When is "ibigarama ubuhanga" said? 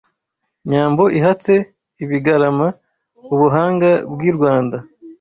2.03-3.89